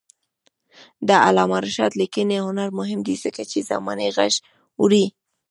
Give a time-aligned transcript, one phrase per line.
[1.07, 4.33] د علامه رشاد لیکنی هنر مهم دی ځکه چې زمانې غږ
[4.79, 5.05] اوري.